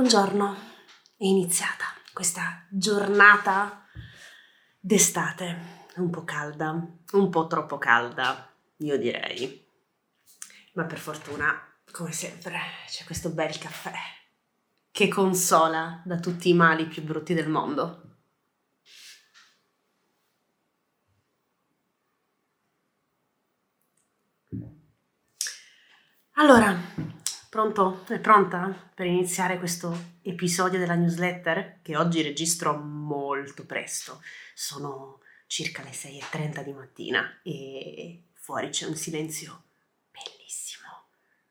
[0.00, 0.54] Buongiorno,
[1.18, 3.84] è iniziata questa giornata
[4.80, 6.70] d'estate, un po' calda,
[7.12, 9.62] un po' troppo calda, io direi.
[10.72, 11.54] Ma per fortuna,
[11.92, 13.92] come sempre, c'è questo bel caffè
[14.90, 18.20] che consola da tutti i mali più brutti del mondo.
[26.36, 26.74] Allora,
[27.50, 28.04] pronto?
[28.06, 34.22] È pronta per iniziare questo episodio della newsletter che oggi registro molto presto.
[34.54, 39.64] Sono circa le 6.30 di mattina e fuori c'è un silenzio
[40.12, 41.08] bellissimo.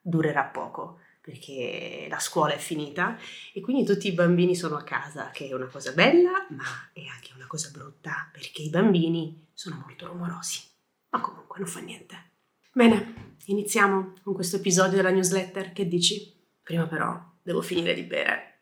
[0.00, 3.18] Durerà poco perché la scuola è finita
[3.52, 7.04] e quindi tutti i bambini sono a casa, che è una cosa bella, ma è
[7.04, 10.62] anche una cosa brutta perché i bambini sono molto rumorosi.
[11.10, 12.30] Ma comunque non fa niente.
[12.74, 15.74] Bene, iniziamo con questo episodio della newsletter.
[15.74, 16.34] Che dici?
[16.62, 18.60] Prima però devo finire di bere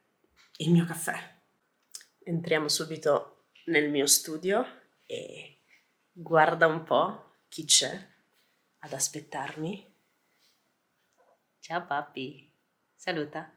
[0.56, 1.14] il mio caffè.
[2.24, 4.66] Entriamo subito nel mio studio
[5.06, 5.58] e
[6.10, 8.04] guarda un po' chi c'è
[8.80, 9.94] ad aspettarmi.
[11.60, 12.52] Ciao papi,
[12.96, 13.48] saluta.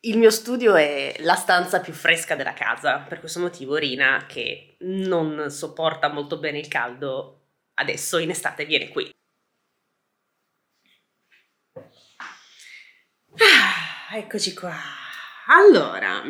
[0.00, 4.78] Il mio studio è la stanza più fresca della casa, per questo motivo Rina, che
[4.78, 7.34] non sopporta molto bene il caldo,
[7.78, 9.10] adesso in estate viene qui.
[13.40, 14.76] Ah, eccoci qua.
[15.46, 16.22] Allora,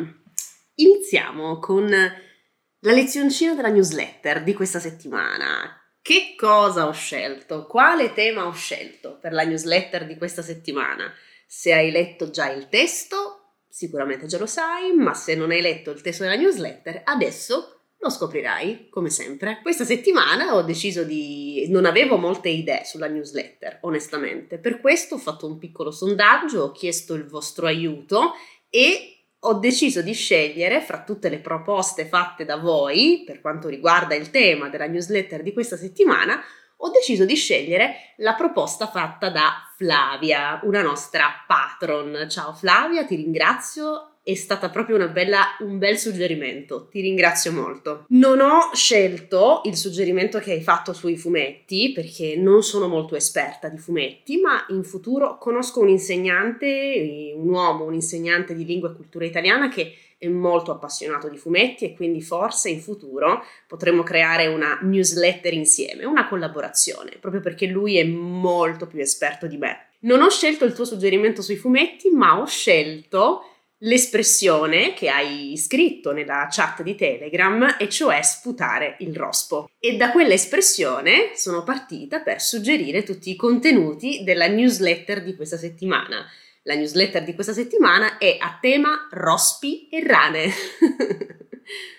[0.75, 5.75] iniziamo con la lezioncina della newsletter di questa settimana.
[6.01, 7.65] Che cosa ho scelto?
[7.65, 11.13] Quale tema ho scelto per la newsletter di questa settimana?
[11.45, 15.91] Se hai letto già il testo, sicuramente già lo sai, ma se non hai letto
[15.91, 19.59] il testo della newsletter, adesso lo scoprirai, come sempre.
[19.61, 21.65] Questa settimana ho deciso di...
[21.69, 24.57] non avevo molte idee sulla newsletter, onestamente.
[24.57, 28.33] Per questo ho fatto un piccolo sondaggio, ho chiesto il vostro aiuto
[28.69, 34.15] e ho deciso di scegliere fra tutte le proposte fatte da voi per quanto riguarda
[34.15, 36.41] il tema della newsletter di questa settimana,
[36.81, 42.27] ho deciso di scegliere la proposta fatta da Flavia, una nostra patron.
[42.29, 48.05] Ciao Flavia, ti ringrazio è stata proprio bella, un bel suggerimento, ti ringrazio molto.
[48.09, 53.69] Non ho scelto il suggerimento che hai fatto sui fumetti perché non sono molto esperta
[53.69, 58.95] di fumetti, ma in futuro conosco un insegnante, un uomo, un insegnante di lingua e
[58.95, 64.47] cultura italiana che è molto appassionato di fumetti e quindi forse in futuro potremmo creare
[64.47, 69.87] una newsletter insieme, una collaborazione, proprio perché lui è molto più esperto di me.
[70.01, 73.43] Non ho scelto il tuo suggerimento sui fumetti, ma ho scelto
[73.79, 79.69] l'espressione che hai scritto nella chat di Telegram, e cioè sputare il rospo.
[79.79, 86.25] E da quell'espressione sono partita per suggerire tutti i contenuti della newsletter di questa settimana.
[86.63, 90.51] La newsletter di questa settimana è a tema rospi e rane.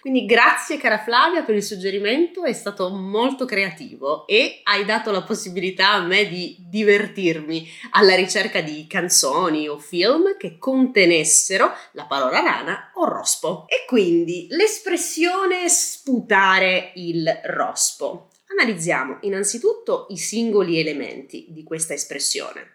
[0.00, 5.22] Quindi grazie cara Flavia per il suggerimento, è stato molto creativo e hai dato la
[5.22, 12.40] possibilità a me di divertirmi alla ricerca di canzoni o film che contenessero la parola
[12.40, 13.64] rana o rospo.
[13.68, 18.28] E quindi l'espressione sputare il rospo.
[18.50, 22.72] Analizziamo innanzitutto i singoli elementi di questa espressione.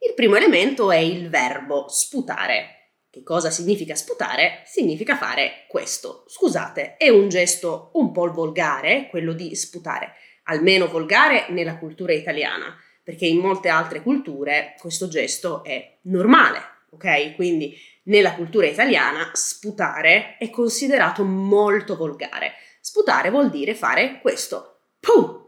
[0.00, 2.77] Il primo elemento è il verbo sputare
[3.10, 4.62] che cosa significa sputare?
[4.66, 6.24] Significa fare questo.
[6.26, 10.14] Scusate, è un gesto un po' volgare, quello di sputare,
[10.44, 16.60] almeno volgare nella cultura italiana, perché in molte altre culture questo gesto è normale,
[16.90, 17.34] ok?
[17.34, 17.74] Quindi
[18.04, 22.54] nella cultura italiana sputare è considerato molto volgare.
[22.80, 24.80] Sputare vuol dire fare questo.
[25.00, 25.46] Puh!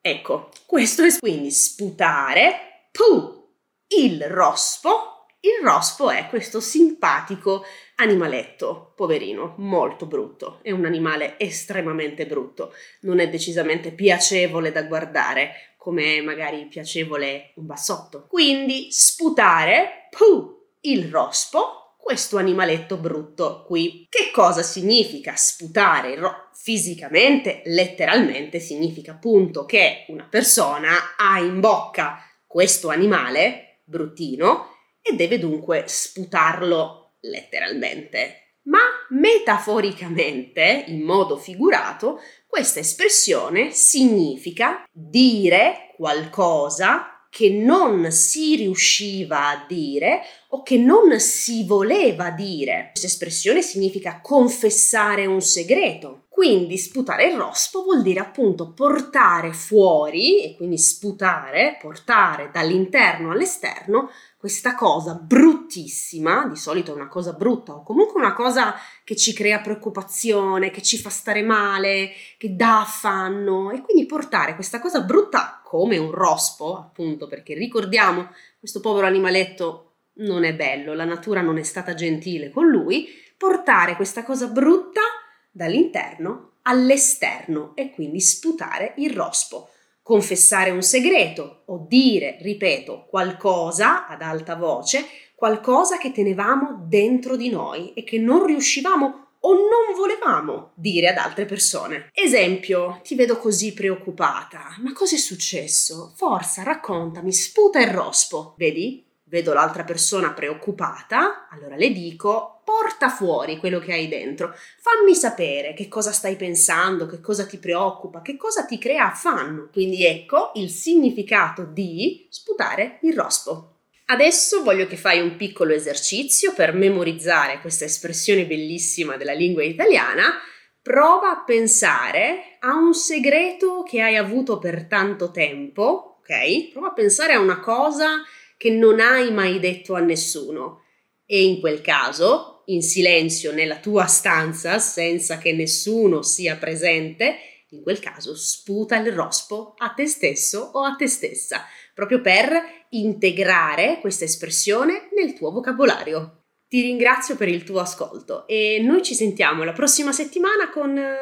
[0.00, 3.54] Ecco, questo è quindi sputare, puh,
[3.88, 7.64] il rospo il rospo è questo simpatico
[7.96, 15.74] animaletto, poverino, molto brutto, è un animale estremamente brutto, non è decisamente piacevole da guardare,
[15.78, 18.26] come magari piacevole un bassotto.
[18.28, 24.06] Quindi sputare, puh, il rospo, questo animaletto brutto qui.
[24.10, 27.62] Che cosa significa sputare ro- fisicamente?
[27.64, 35.84] Letteralmente significa appunto che una persona ha in bocca questo animale bruttino e deve dunque
[35.86, 38.58] sputarlo letteralmente.
[38.62, 38.80] Ma
[39.10, 50.22] metaforicamente, in modo figurato, questa espressione significa dire qualcosa che non si riusciva a dire
[50.48, 52.88] o che non si voleva dire.
[52.90, 56.26] Questa espressione significa confessare un segreto.
[56.40, 64.10] Quindi sputare il rospo vuol dire appunto portare fuori, e quindi sputare, portare dall'interno all'esterno
[64.38, 69.34] questa cosa bruttissima, di solito è una cosa brutta o comunque una cosa che ci
[69.34, 75.02] crea preoccupazione, che ci fa stare male, che dà affanno e quindi portare questa cosa
[75.02, 79.90] brutta come un rospo, appunto, perché ricordiamo, questo povero animaletto
[80.20, 85.02] non è bello, la natura non è stata gentile con lui, portare questa cosa brutta
[85.50, 89.70] dall'interno all'esterno e quindi sputare il rospo
[90.10, 95.06] confessare un segreto o dire, ripeto, qualcosa ad alta voce,
[95.36, 101.16] qualcosa che tenevamo dentro di noi e che non riuscivamo o non volevamo dire ad
[101.16, 102.10] altre persone.
[102.12, 104.74] Esempio, ti vedo così preoccupata.
[104.80, 106.12] Ma cosa è successo?
[106.16, 108.54] Forza, raccontami, sputa il rospo.
[108.58, 109.04] Vedi?
[109.30, 115.72] Vedo l'altra persona preoccupata, allora le dico porta fuori quello che hai dentro, fammi sapere
[115.72, 119.68] che cosa stai pensando, che cosa ti preoccupa, che cosa ti crea affanno.
[119.72, 123.82] Quindi ecco il significato di sputare il rospo.
[124.06, 130.40] Adesso voglio che fai un piccolo esercizio per memorizzare questa espressione bellissima della lingua italiana.
[130.82, 136.72] Prova a pensare a un segreto che hai avuto per tanto tempo, ok?
[136.72, 138.24] Prova a pensare a una cosa
[138.60, 140.82] che non hai mai detto a nessuno
[141.24, 147.36] e in quel caso in silenzio nella tua stanza senza che nessuno sia presente,
[147.70, 151.64] in quel caso sputa il rospo a te stesso o a te stessa,
[151.94, 152.50] proprio per
[152.90, 156.42] integrare questa espressione nel tuo vocabolario.
[156.68, 161.16] Ti ringrazio per il tuo ascolto e noi ci sentiamo la prossima settimana con eh,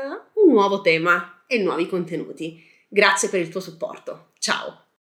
[0.44, 2.60] un nuovo tema e nuovi contenuti.
[2.88, 4.32] Grazie per il tuo supporto.
[4.40, 4.87] Ciao!